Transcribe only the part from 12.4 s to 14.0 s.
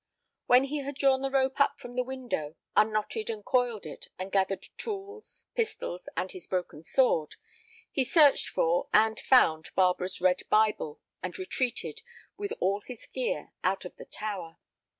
all his gear, out of